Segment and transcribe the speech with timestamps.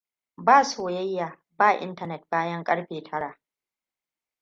[0.45, 1.37] Ba soyayya.
[1.57, 3.39] Ba intanet bayan karfe tara.